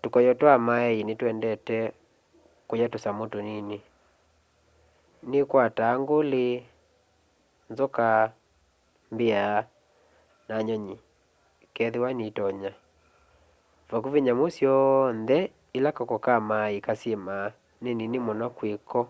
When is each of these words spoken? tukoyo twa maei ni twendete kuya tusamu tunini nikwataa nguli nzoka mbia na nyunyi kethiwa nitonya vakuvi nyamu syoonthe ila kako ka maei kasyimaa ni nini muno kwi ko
tukoyo 0.00 0.32
twa 0.40 0.54
maei 0.66 0.98
ni 1.06 1.14
twendete 1.20 1.78
kuya 2.68 2.86
tusamu 2.92 3.24
tunini 3.32 3.78
nikwataa 5.30 5.94
nguli 6.00 6.46
nzoka 7.70 8.06
mbia 9.12 9.44
na 10.48 10.56
nyunyi 10.66 10.96
kethiwa 11.74 12.08
nitonya 12.18 12.70
vakuvi 13.90 14.18
nyamu 14.24 14.46
syoonthe 14.56 15.38
ila 15.76 15.90
kako 15.98 16.16
ka 16.24 16.34
maei 16.48 16.78
kasyimaa 16.86 17.48
ni 17.82 17.90
nini 17.98 18.18
muno 18.26 18.46
kwi 18.56 18.70
ko 18.90 19.00